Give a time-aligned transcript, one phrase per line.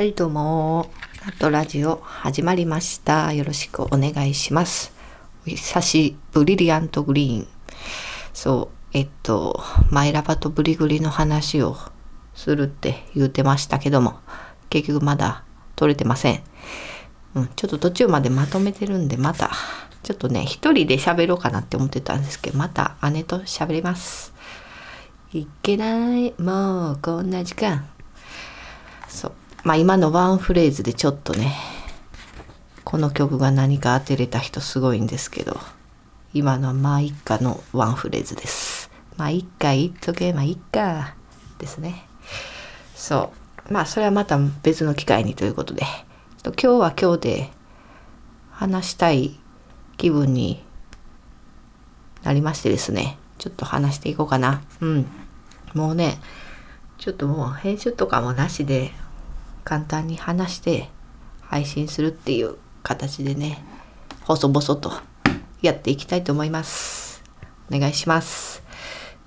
[0.00, 0.90] はい、どうも。
[1.26, 3.34] ナットラジオ始まりました。
[3.34, 4.94] よろしくお願いします。
[5.46, 7.48] お久しブリリアントグリーン。
[8.32, 11.76] そう、えっと、マイラバとブリグリの話を
[12.34, 14.20] するって言ってましたけども、
[14.70, 15.44] 結局まだ
[15.76, 16.42] 取れてません。
[17.34, 19.50] うん、ちょっと途中までまとめてるんで、また、
[20.02, 24.32] ちょっとね、一人で喋ろうかなって思ってたんですけど、また姉と喋ります。
[25.34, 27.86] いけない、もうこんな時間。
[29.06, 29.32] そう。
[29.62, 31.54] まあ今のワンフレーズでちょっとね、
[32.84, 35.58] この曲が何か当てれた人すごいんですけど、
[36.32, 38.90] 今のはまあ一家のワンフレーズです。
[39.16, 41.14] まあ一家言っとけ、まあ一家
[41.58, 42.06] ですね。
[42.94, 43.32] そ
[43.68, 43.72] う。
[43.72, 45.82] まあそれはまた別の機会にということで、
[46.42, 47.50] 今日は今日で
[48.50, 49.38] 話したい
[49.98, 50.64] 気分に
[52.22, 54.62] なりましてですね、ちょっと話していこうかな。
[54.80, 55.06] うん。
[55.74, 56.18] もうね、
[56.98, 58.92] ちょっともう編集とかもなしで
[59.70, 60.88] 簡単に話して
[61.42, 63.62] 配信するっていう形でね
[64.24, 64.90] 細々と
[65.62, 67.22] やっていきたいと思います。
[67.72, 68.64] お願いします。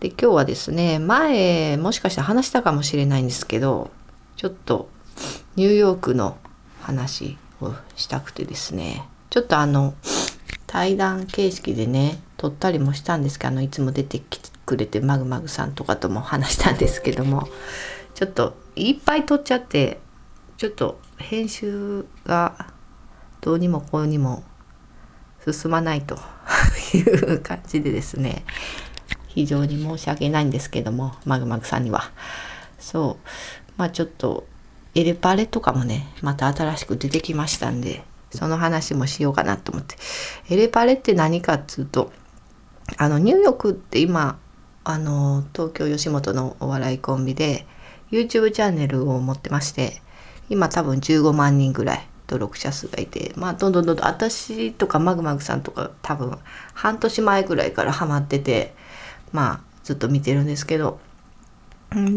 [0.01, 3.89] で今日はですね前もしかしたら話したかもしれないんですけど
[4.35, 4.89] ちょっと
[5.55, 6.35] ニューヨークの
[6.81, 9.93] 話をしたくてですねちょっとあの
[10.67, 17.47] 対談形式でね撮ったりもしたんですけどあのいつも出てきてくれてマグマグさんとかとも話したんですけども
[18.13, 20.03] ちょっといっぱい撮っちゃって
[20.57, 22.67] ちょっと編集が
[23.41, 24.43] どうにもこうにも
[25.51, 26.17] 進まないと
[26.95, 28.45] いう感じでですね。
[29.27, 32.11] 非常に申し訳ないんですけどもマグマグさんには。
[32.79, 33.27] そう。
[33.77, 34.45] まあちょっと
[34.95, 39.95] エレパレとかもねまた新しく出てきましたんでその話もしようかなと思って。
[40.49, 42.11] エレパレって何かっつうと
[42.97, 44.37] あのニューヨークって今
[44.83, 47.65] あの東京吉本のお笑いコンビで
[48.11, 50.02] YouTube チャンネルを持ってまして
[50.53, 56.37] 今多分15万人ぐらい登録者数がいてまあどんどんどんどん私とかマグマグさんとか多分
[56.73, 58.75] 半年前ぐらいからハマってて
[59.31, 60.99] まあずっと見てるんですけど。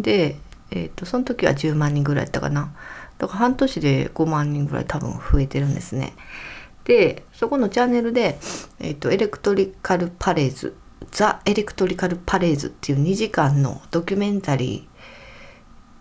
[0.02, 0.36] で、
[0.70, 2.72] えー、とその時は10万人ぐらいだったかな。
[3.18, 6.14] だから半年で5万人ぐらい多分増えてるんですね。
[6.84, 8.38] でそこのチャンネルで、
[8.78, 10.76] えー、とエレクトリカルパレーズ
[11.10, 14.88] ザ・エレクトリカルパレーズっていう2時間のドキュメンタリ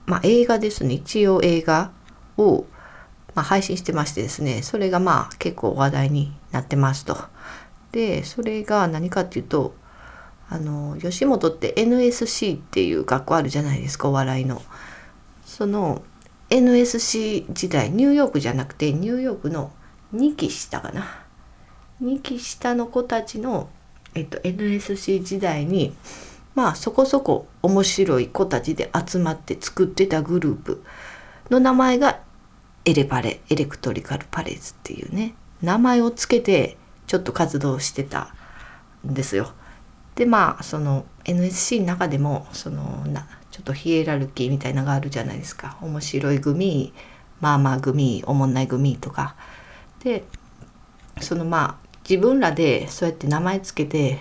[0.08, 0.94] ーまあ映画ですね。
[0.94, 1.92] 一応映画
[2.38, 2.66] を、
[3.34, 7.18] まあ、配信してましてですねそれがまあ結構話題になってますと。
[7.92, 9.74] でそれが何かっていうと
[10.50, 14.62] あの吉本って NSC っていう学校あるじゃないですかお笑いの。
[15.46, 16.04] その
[16.50, 19.72] NSC 時代ニューヨークじゃなくてニューヨークの
[20.14, 21.26] 2期下かな
[22.02, 23.70] 2期下の子たちの、
[24.14, 25.96] えっと、NSC 時代に
[26.54, 30.84] まあそこそこ面白い子たちで集まって作ってたグループ
[31.50, 32.20] の名前が
[32.86, 38.34] エレパレエレクトリカルパレーズっていうね名前をつけてちょっと活動してた
[39.06, 39.52] んですよ。
[40.16, 46.94] でまあその NSC の中でもそのなちょっとヒエラルキーみたいなのがあるじゃないですか面白い組
[47.42, 49.36] まあまあ組おもんない組とか
[50.04, 50.24] で
[51.20, 54.20] そのまあ自分らでそうやって名前つけて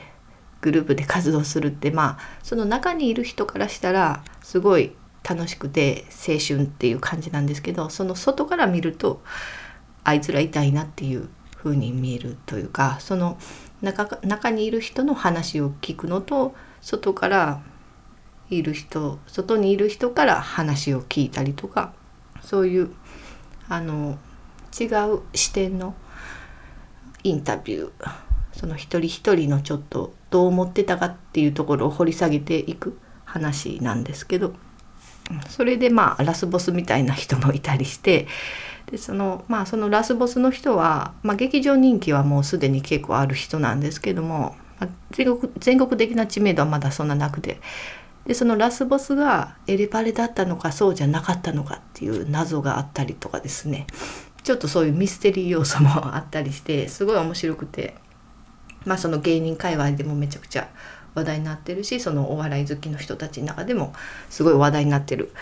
[0.62, 4.92] グループで活動するってまあその中にいる人からしたらすごい
[5.28, 9.22] 楽しくて青春っていう感じなんですけどその外から見ると
[10.04, 13.38] あいつら痛いなっていう風に見えるというかその
[13.80, 17.62] 中中にいる人の話を聞くのと外から
[18.50, 21.94] いる人外にいる人から話を聞いたりとか
[22.42, 22.94] そういう
[23.68, 24.18] あの
[24.78, 25.94] 違う視点の
[27.22, 28.10] インタビュー
[28.52, 34.54] その一人一人のちょっとどう思ってたかっていうところを掘り下げていく話なんですけど
[35.48, 38.26] それでまあラスボスみたいな人もいたりして
[38.90, 47.60] でそのまあそのラスボスの人は、まあ、劇場人気はもうすでに結構ある人なんですけども、まあ、全国全国的な知名度はまだそんななくて。
[48.26, 53.86] でそのラスボスがエレパレだったのかそうじゃなかったのかっていう謎があったりとかですね。
[54.42, 58.02] ちょっとそういうミステリー要素もあったりしてすごい面白くて。
[58.84, 60.68] まあその芸人界隈でもめちゃくちゃ
[61.14, 63.92] 話題になってるしそのお笑い好きの人たちの中でも
[64.30, 65.32] すごい話題になってる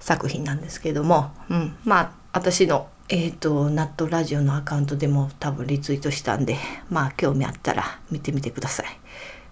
[0.00, 6.56] 作品なんですけども、うん、まあ私のえっ、ー、とナットラジオのアカウントでも多分リツイートしたんで
[6.90, 8.86] まあ興味あったら見てみてください。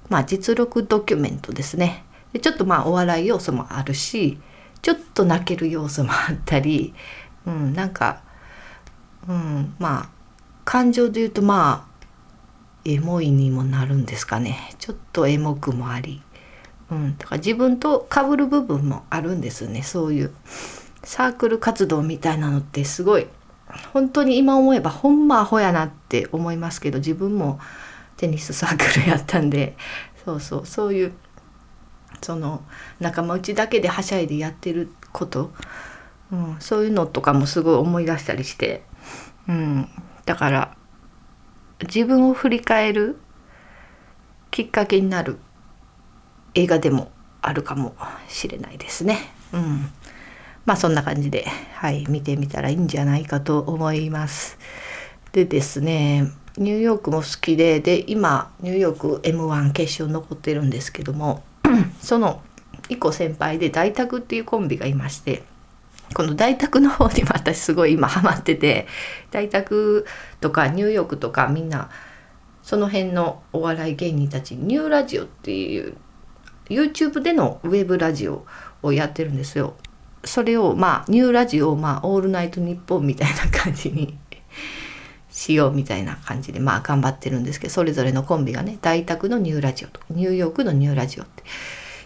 [0.08, 2.04] まあ実録ドキュメントですね。
[2.32, 4.38] でちょっとまあお笑い要素もあるし
[4.80, 6.94] ちょっと泣ける要素もあったり、
[7.46, 8.22] うん、なんか、
[9.28, 10.08] うん、まあ
[10.64, 11.91] 感情で言うとまあ
[12.84, 14.74] エモいにもなるんですかね。
[14.78, 16.22] ちょっとエモくもあり、
[16.90, 19.82] うん、だから自分と被る部分もあるんですね。
[19.82, 20.32] そういう。
[21.04, 23.26] サークル活動みたいなのってすごい。
[23.92, 27.58] 本当に今思えばほんまアホやなって思いますけど自分も
[28.16, 29.76] テニスサークルやったんで。
[30.24, 30.66] そうそう。
[30.66, 31.12] そういう
[32.20, 32.62] その
[33.00, 35.52] 仲間内だけではしゃいでやってること、
[36.30, 38.82] うん、そういうのとかもすごい思い出したりして、
[39.48, 39.88] うん、
[40.24, 40.76] だから
[41.82, 43.18] 自分を振り返る
[44.50, 45.38] きっかけになる
[46.54, 47.94] 映画でもあるかも
[48.28, 49.18] しれないですね。
[49.52, 49.90] うん、
[50.64, 54.58] まあそんな感じで、はい、見てみたらいいんじゃないかと思います。
[55.32, 61.42] でですねニューヨークも好きでで今ニューヨーク m 1決勝残ってるんですけども
[62.00, 62.42] その
[62.90, 65.42] 1個先輩で大宅っていうコンビがいまして
[66.12, 68.86] この大宅の方にも私すごい今ハマってて
[69.30, 70.06] 大宅
[70.40, 71.90] とかニューヨークとかみんな
[72.62, 75.96] その辺のお笑い芸人たちニューラジオっていう
[76.68, 78.46] YouTube でのウェブラジオ
[78.82, 79.74] をやってるんですよ。
[80.24, 84.16] それをまあニューラジオをまあオールナイトニッポンみたいな感じに
[85.30, 91.42] しようみたいな感じでまあ頑張ってるんですけどそれぞれのコンビがね大宅のニューラジオとかニューヨークのニューラジオって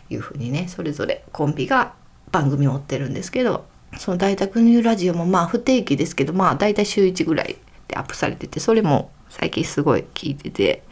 [0.09, 1.93] いうふうにねそれぞれコンビが
[2.33, 3.67] 番組を持ってるんですけど
[3.99, 7.57] その大宅ニューラジオもまあ不定期ですけどまあ大体週1ぐらい
[7.89, 10.83] でアップされててそれも最近すごい聞いてて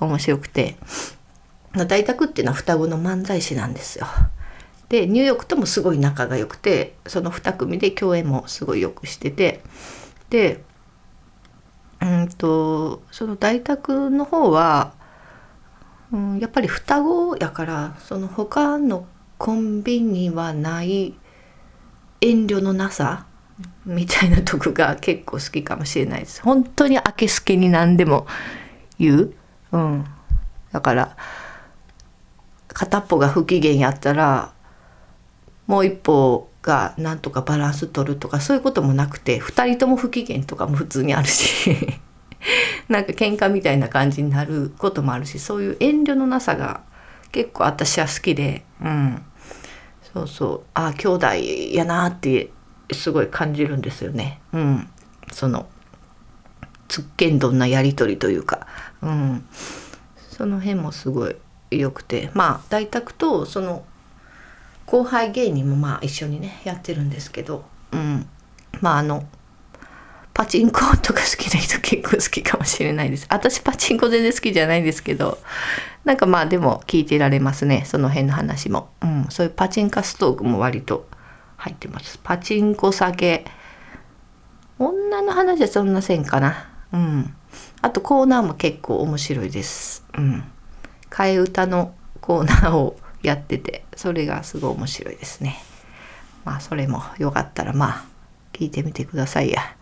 [0.00, 0.76] 面白くて
[1.88, 4.06] 大宅っていうのは双子の漫才師なんですよ。
[4.88, 9.62] でニューヨークともすごい仲が良くてその2組で共演もすごいよくしてて
[10.30, 10.62] で
[12.00, 14.92] うんとその大宅の方は、
[16.12, 19.06] うん、やっぱり双子やからその他の
[19.38, 21.14] コンビにはない
[22.20, 23.26] 遠慮のなさ
[23.84, 26.42] みたいなとこが結構好きかもしれないです。
[26.42, 28.26] 本当に明けすけに何でも
[28.98, 29.34] 言う。
[29.72, 30.04] うん。
[30.72, 31.16] だから
[32.68, 34.52] 片っぽが不機嫌やったら
[35.66, 41.70] もう一方がなんとかバランス取るとかそういうこともなくて2人とも不機嫌とかも普通にあるし
[42.88, 46.82] なんか喧嘩みたいな感じになることもあるしそういう遠慮のなさが
[47.32, 49.22] 結構私は好きでうん
[50.16, 50.62] そうそう。
[50.72, 51.26] ああ兄弟
[51.74, 52.50] やなって
[52.90, 54.40] すごい感じるんですよね。
[54.52, 54.88] うん。
[55.30, 55.66] その
[56.88, 58.66] つっけんどんなやり取りというか。
[59.02, 59.46] うん。
[60.30, 61.36] その辺もすごい
[61.70, 62.30] 良くて。
[62.32, 63.84] まあ大宅とその
[64.86, 68.26] 後輩芸人もまあ一緒にねやってるんですけど、うん、
[68.80, 69.26] まああの
[70.36, 73.26] パチンコとか好きな人結構好きかもしれないです。
[73.30, 75.38] 私パチンコ全然好きじゃないんですけど
[76.04, 77.84] なんかまあでも聞いてられますね。
[77.86, 81.08] その辺の話も、うん、そういうパチンカストークも割と
[81.56, 82.20] 入ってます。
[82.22, 83.46] パチンコ酒。
[84.78, 86.68] 女の話はそんなせんかな。
[86.92, 87.34] うん。
[87.80, 90.04] あとコーナーも結構面白いです。
[90.18, 90.44] うん。
[91.08, 95.56] 替え歌のコーナーをやっててそれがすごい面白いですね。
[96.44, 98.04] まあそれもよかったらまあ
[98.52, 99.75] 聞いてみてくださいや。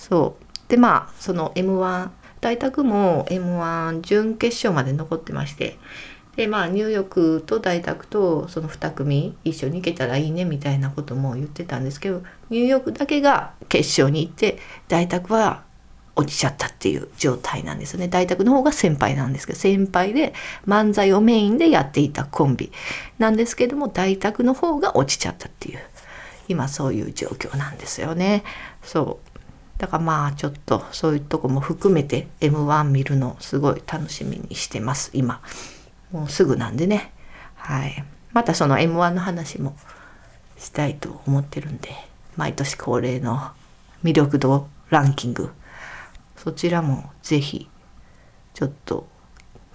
[0.00, 0.70] そう。
[0.70, 2.08] でまあその m 1
[2.40, 5.78] 大宅も m 1準決勝まで残ってまして。
[6.36, 14.58] でまあニューヨークと大宅とその2組一緒に行けたらいいねみたいなことも言ってたんですけどニューヨークだけが決勝に行って
[14.88, 15.64] 大宅は
[16.16, 18.08] 落ちちゃったっていう状態なんですね。
[18.08, 20.32] 大宅の方が先輩なんですけど先輩で
[20.66, 22.72] 漫才をメインでやっていたコンビ。
[23.18, 25.80] なんですけども大宅の方が落ちちゃったっていう
[26.48, 28.44] 今そういう状況なんですよね。
[28.82, 29.29] そう。
[29.80, 35.40] だからまあちょっとそういうとこも含めて m 1見るのすごい楽しみにしてます今。
[36.12, 37.14] もうすぐなんでね。
[37.54, 38.04] はい。
[38.34, 39.74] またその m 1の話も
[40.58, 41.88] したいと思ってるんで
[42.36, 43.52] 毎年恒例の
[44.04, 45.50] 魅力度ランキング。
[46.36, 47.66] そちらもぜひ
[48.52, 49.08] ちょっと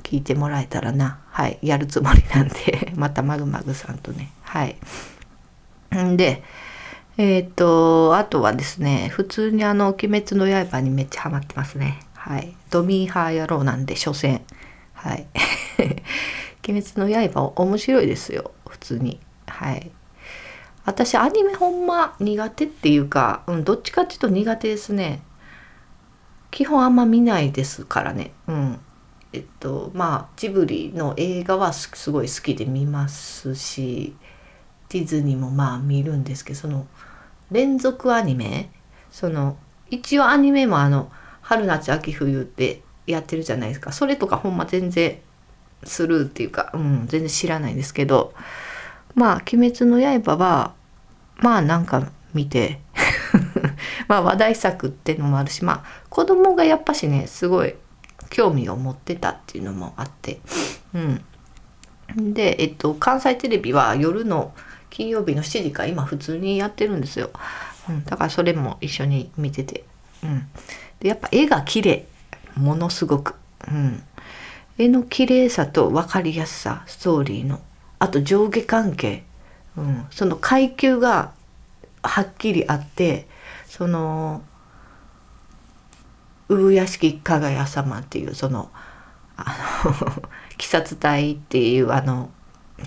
[0.03, 1.19] 聞いてもらえたらな。
[1.31, 1.57] はい。
[1.63, 4.31] やるつもりなんで またマグマグさんとね。
[4.43, 4.77] はい。
[5.95, 6.43] んで
[7.17, 11.99] えっ、ー、とあとはですね普通にあの「鬼滅の刃」にめっちゃハマってますね。
[12.13, 12.55] はい。
[12.71, 14.41] ドミーハー野郎なんで所詮
[14.93, 15.27] はい。
[16.67, 18.51] 鬼滅の刃面白いですよ。
[18.67, 19.19] 普通に。
[19.47, 19.91] はい。
[20.83, 25.21] 私アニメほんま苦手っていうか、うん、どっちかっていうと苦手ですね。
[26.51, 28.31] 基本あんま見ないですからね。
[28.47, 28.79] うん。
[29.35, 34.15] えっとまあジブリの映画はすごい好きで見ますし
[34.89, 36.87] ディズニーもまあ見るんですけどその
[37.51, 38.69] 連続アニメ？
[39.11, 39.57] その
[39.89, 41.11] 一応アニメもあの
[41.41, 43.91] 春夏秋冬ってやってるじゃないですか。
[43.91, 45.19] それとかほんま全然
[45.83, 48.33] スルーっていうか、うん、全然知らないですけど。
[49.15, 50.73] まあ「鬼滅の刃」は
[51.37, 52.81] まあなんか見て
[54.07, 57.75] まあ話題作っていうのもあるしまあ子供がやっぱしねすごい
[58.29, 60.39] 興味を持ってたっていうのもあって。
[60.93, 61.23] うん。
[62.33, 64.53] でえっと関西テレビは夜の
[64.95, 67.29] 金曜日の7時か今普通にやってるんですよ、
[67.89, 69.83] うん、だからそれも一緒に見てて、
[70.23, 70.47] うん、
[71.01, 72.05] でやっぱ絵が綺麗
[72.55, 73.35] ものすごく、
[73.67, 74.01] うん、
[74.77, 77.59] 絵の綺麗さと分かりやすさストーリーの。
[77.99, 79.23] あと上下関係、
[79.75, 81.33] うん、その階級が
[82.01, 83.27] はっきりあって
[83.67, 84.43] その
[86.47, 88.69] 産屋敷加賀屋様っていうその
[89.35, 89.91] あの
[90.55, 92.29] 鬼殺隊っていうあの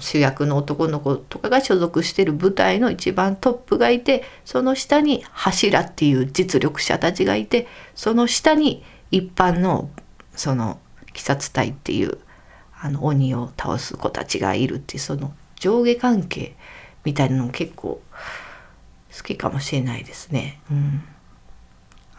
[0.01, 9.91] 主役の男の子とかが所属してる部隊の一番トップがいてその下に柱っていう実力者たちがいてその下に一般の
[10.35, 10.79] その
[11.11, 12.19] 鬼殺隊っていう
[12.81, 16.55] あの鬼を倒す子たちがいるっていうその上下関係
[17.05, 18.01] みたいなのも結構
[19.17, 20.61] 好きかもしれないですね。
[20.71, 21.03] うん、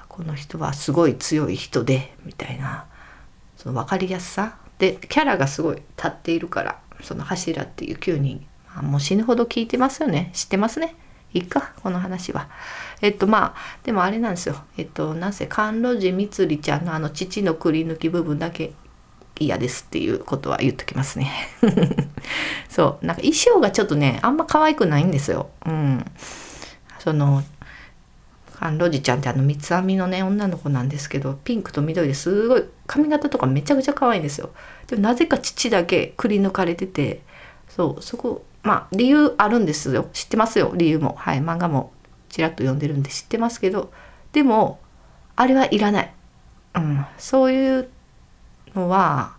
[0.09, 2.87] この人はすごい強い人でみたいな
[3.55, 10.95] その分かりやすさでキャラがすごい立っているからその柱っていう9人、まあ、もう死ぬほど聞いてますよね知ってますね
[11.33, 12.49] いいかこの話は。
[13.01, 18.73] えっとまあでもあれなんですよえっとなぜ甘露寺みつりちゃんのあの父のくり抜き部分だけ
[19.39, 21.31] 嫌ですっていうことは言っときますね。
[22.67, 25.49] そうなんか衣装がちょっとねあんま可愛くないんですよ。
[25.65, 26.05] うん。
[26.99, 27.43] その
[28.59, 34.49] 甘露寺ちゃんってあの三つ編みのね女の子なんですけどピンクと緑ですごい髪型とかめちゃくちゃ可愛いんですよ。
[34.87, 37.21] でもなぜか父だけくり抜かれてて
[37.69, 40.09] そうそこまあ理由あるんですよ。
[40.11, 41.15] 知ってますよ理由も。
[41.17, 41.93] はい漫画も
[42.27, 43.91] ちらっと読んでるんで知ってますけど。
[44.33, 44.79] でも
[45.35, 46.13] あれはいらない、
[46.75, 47.89] うん、そういう
[48.75, 49.33] のは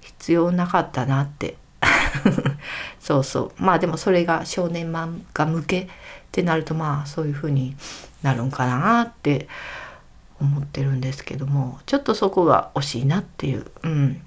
[0.00, 1.56] 必要なかったなって。
[2.98, 3.62] そうそう。
[3.62, 5.88] まあでもそれが少年漫画向け。
[6.28, 7.74] ってなるとまあそういう風に
[8.22, 9.48] なるんかなって
[10.40, 14.22] 思ってるんですけどもちょっとそこが惜しいなっていう、うん、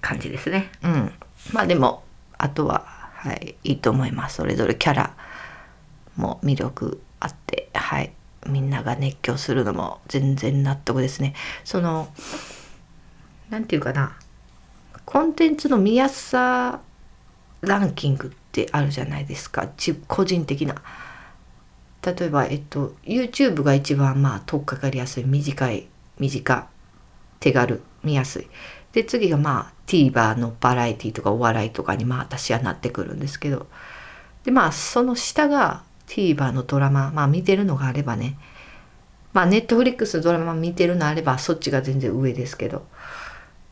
[0.00, 0.70] 感じですね。
[0.82, 1.12] うん、
[1.52, 2.02] まあでも
[2.36, 5.14] あとは、はい、いいと思いますそれぞれキャラ
[6.16, 8.12] も魅力あってはい
[8.46, 11.34] みんなが熱狂するのも全然納得ですね。
[11.64, 12.08] その
[13.50, 14.16] 何て言うかな
[15.04, 16.80] コンテンツの見やすさ
[17.60, 19.70] ランキングってあるじゃないですか。
[20.08, 20.82] 個人的な。
[22.02, 25.24] 例えば、えっと、YouTube が一番まあ取っかかりやすい。
[25.24, 25.86] 短い
[26.18, 26.68] 短
[27.40, 28.48] 手軽見やすい。
[28.92, 33.66] で次がまあ TVer のバラエティとかお笑いとかにまあ私はなってくるんですけど。
[34.44, 38.38] でまあその下が TVer のドラマまあ見てるのがあればね。
[39.32, 42.86] まあ Netflix のドラマ見てるのあればそっちが全然上ですけど。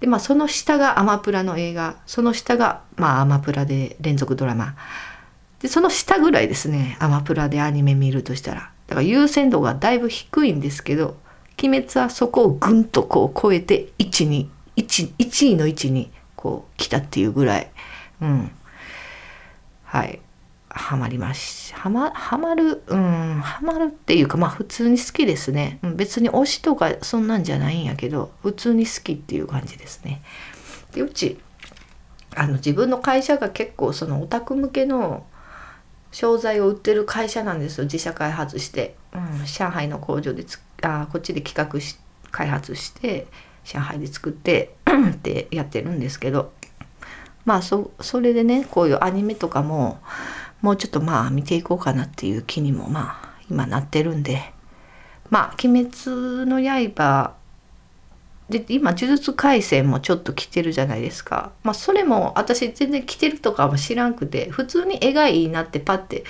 [0.00, 4.74] でまあその下がアマプラの映画その下がまあアマプラで連続ドラマ。
[5.60, 8.70] でその下ぐらいですねアマプラでアニメ見るとしたら。
[8.86, 11.16] だから優先度がだいぶ低いんですけど
[11.62, 17.70] 鬼滅はそこをぐんとこう超えて1に 1, 1位の位置にこう来たっていうぐらい。
[18.20, 18.50] うん。
[19.84, 20.20] はい。
[20.76, 25.78] ハマりますハマハマるうんハマるっていうかまあ普通に好きですね。
[25.96, 30.22] 別に推しとかそんなんじゃないんやけど普通に好きっていう感じですね。
[30.92, 31.38] でうち
[32.34, 35.24] あの自分の会社が結構そのオタク向けの
[36.12, 37.84] 商材を売ってる会社なんですよ。
[37.84, 41.98] 自社開発して、うん、上海の工場でつあこっちで企画し
[42.30, 43.26] 開発して
[43.64, 46.52] 上海で作って ってやってるんですけど。
[47.46, 50.00] まあそそれでねこういうアニメとかも
[50.66, 54.52] もうちょっとまあ見ていこうかなっていう気にもまあ今なってるんで
[55.30, 57.34] まあ「鬼滅の刃」
[58.50, 61.52] で今呪術廻戦もちょっと来てるじゃないですか。
[61.62, 66.24] まあそれも私全然来てるとかも知らんくて普通に絵がいいなってパッて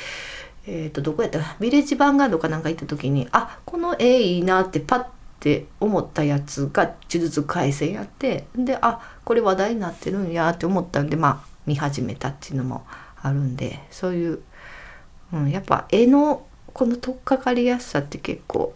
[0.66, 5.06] えっ、ー、とどこやったかビレッジヴァンガードかなんか行った時にあこの絵いいなってパッ
[5.40, 12.84] て思ったやつが呪術廻戦やってであこれ話題になってるんやって思ったんでまあ見始めたっていうのも
[13.26, 14.40] あるんでそういう、
[15.32, 18.74] うん、やっぱ絵のこの取っかかりやすさって結構。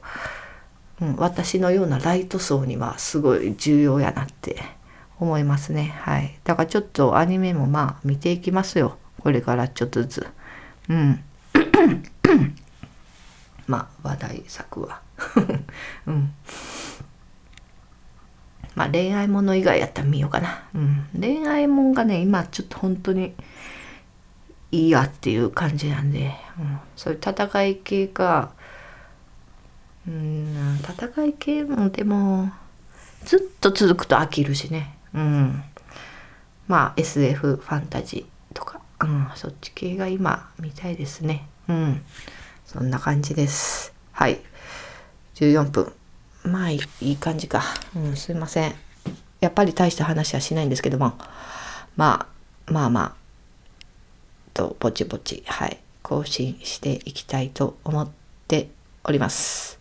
[1.00, 4.56] うん、私のようなライト層にはすごい重要やなって
[5.18, 5.94] 思いますね。
[6.00, 6.38] はい。
[6.44, 8.98] だからちょっとアニメもまあ見ていきますよ。
[9.22, 10.26] これからちょっとずつ。
[10.88, 11.24] うん。
[13.66, 15.00] まあ話題作は。
[16.06, 16.32] うん。
[18.74, 20.64] まあ恋愛もの以外やったら見ようかな。
[20.74, 21.06] うん。
[21.18, 23.34] 恋愛もんがね、今ちょっと本当に
[24.72, 28.52] いいやっていう感じなんで、うん、そういう戦い系か、
[30.06, 32.50] うん戦い系もでも
[33.24, 34.96] ずっと続くと飽きるしね。
[35.14, 35.62] うん。
[36.68, 41.46] まあ SF ファンタジーとか、うん、そっち系が今見たいですね。
[41.68, 42.02] うん。
[42.64, 43.92] そんな感じです。
[44.12, 44.40] はい。
[45.34, 45.92] 14分。
[46.44, 47.62] まあいい感じか。
[47.94, 48.16] うん。
[48.16, 48.74] すいません。
[49.40, 51.14] やっぱり大した話はしないんですけども。
[51.96, 52.26] ま
[52.66, 53.19] あまあまあ。
[54.54, 58.08] とぼちぼちはい更新していきたいと思っ
[58.48, 58.70] て
[59.04, 59.78] おります。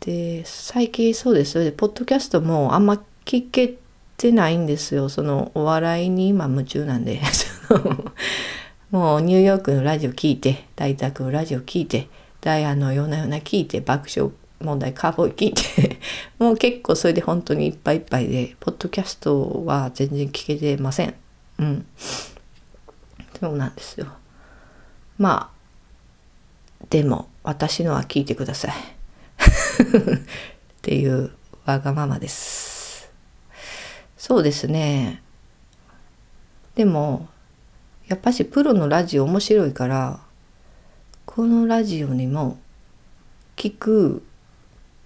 [0.00, 1.56] で最近そうです。
[1.56, 3.76] よねポッドキャストもあんま聞け
[4.16, 5.08] てないんですよ。
[5.08, 7.20] そのお笑いに今夢中なんで。
[8.90, 12.08] もうニューヨークのラジオ聞いて大宅のラジオ聞いて
[12.40, 14.30] ダイアンのようなような聞いて爆笑
[14.60, 15.98] 問題カーボーイ聞いて。
[16.38, 21.14] もう結構それで本当にいっぱいいっぱいでポッドキャストは全然聞けてません。
[21.58, 21.86] うん。
[23.38, 24.06] そうなんですよ。
[25.18, 28.72] まあでも私のは聞いてください。
[28.74, 30.20] っ
[30.82, 31.32] ていう
[31.64, 33.10] わがままです。
[34.16, 35.22] そうですね。
[36.74, 37.28] でも
[38.06, 40.20] やっぱしプロのラジオ面白いから
[41.26, 42.58] このラジオにも
[43.56, 44.22] 聞く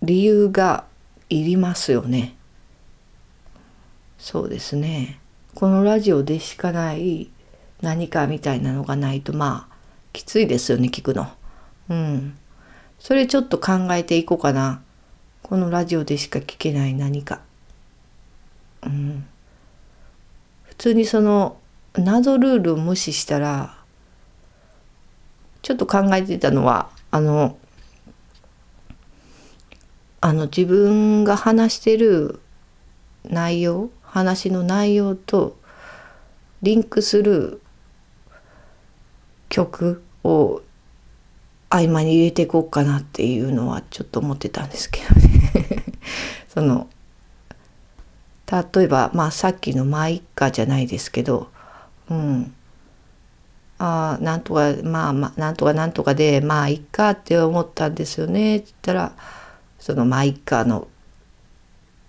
[0.02, 0.84] 理由が
[1.28, 2.36] いりますよね。
[4.18, 5.20] そうですね。
[5.54, 7.30] このラジオでしかない
[7.80, 9.76] 何かみたいなのがないとまあ
[10.12, 11.28] きついですよね聞くの。
[11.88, 12.36] うん。
[12.98, 14.82] それちょっと考えていこうかな。
[15.42, 17.40] このラジオでしか聞けない何か。
[18.82, 19.26] うん。
[20.64, 21.58] 普通にその
[21.94, 23.78] 謎ルールを無視したら
[25.62, 27.58] ちょっと考えてたのはあの
[30.20, 32.40] あの自分が話してる
[33.24, 35.56] 内容話の内容と
[36.62, 37.60] リンクする
[39.48, 40.62] 曲を
[41.70, 45.84] 合間に入れていこうかなっていうのはちょっと思ってたんですけどね。
[46.48, 46.88] その
[48.50, 51.48] 例えばまあさっきの「まあいっか」じゃないですけど
[52.10, 52.54] うん。
[53.80, 58.56] ああなんとかまあまあなんとかなんとかでまあいっかって思ったんですよね。
[58.56, 59.12] って言ったら
[59.78, 60.88] その「まあいっか」の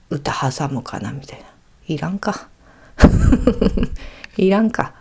[0.10, 1.46] 歌挟むかなみたいな。
[1.88, 2.48] いらんか。
[4.38, 4.93] いらんか。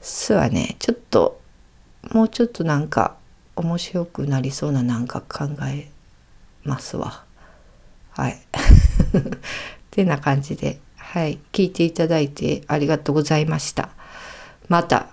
[0.00, 1.41] そうはねちょっと
[2.12, 3.16] もうちょっとなんか
[3.56, 5.90] 面白くなりそうななんか考え
[6.62, 7.24] ますわ。
[8.10, 8.38] はい。
[9.90, 11.38] てな感じではい。
[11.52, 13.88] 聞いていただいてありがとうございました。
[14.68, 15.08] また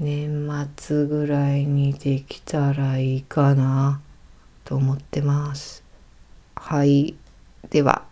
[0.00, 4.00] 年末ぐらいにできたらいいかな
[4.64, 5.84] と思ってます。
[6.56, 7.14] はい。
[7.70, 8.02] では。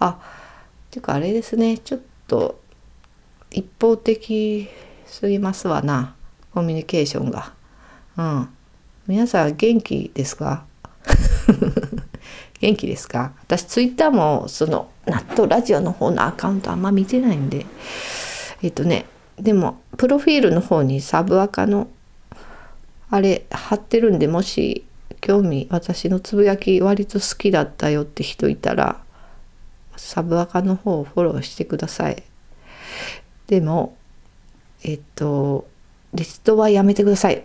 [0.00, 0.18] あ
[0.90, 1.78] てかあれですね。
[1.78, 2.60] ちょっと
[3.52, 4.68] 一方的
[5.06, 6.16] すぎますわな。
[6.52, 7.52] コミュニケーションが。
[8.16, 8.48] うん。
[9.06, 10.64] 皆さん元気ですか？
[12.60, 13.32] 元気ですか？
[13.44, 17.66] 私ツイッターもその納豆ラジオの方のアカウントあんま見てないんで。
[18.62, 19.06] えっとね
[19.40, 21.88] でもプロフィールの方にサブアカの
[23.10, 24.84] あれ貼ってるんでもし
[25.20, 29.02] 興味私のつぶやき割と好きだったよって人いたら
[29.96, 32.22] サブアカの方をフォローしてください。
[33.48, 33.96] でも
[34.84, 35.66] えっと
[36.14, 37.44] リストはやめてください。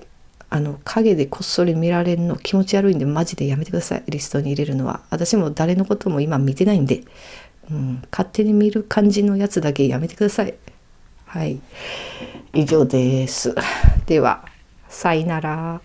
[0.49, 4.03] あの影でこっそり見られるの気持ち悪いんでマジでやめてください。
[4.07, 5.01] リストに入れるのは。
[5.09, 7.03] 私も誰のことも今見てないんで、
[7.69, 10.55] うん、勝手に見る感じのやつだけやめてください。
[11.25, 11.59] はい。
[12.53, 13.53] 以上です。
[14.05, 14.45] では
[14.87, 15.81] さよなら。